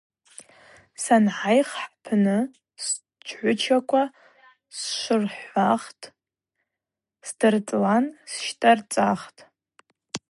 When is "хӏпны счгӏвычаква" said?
1.81-4.03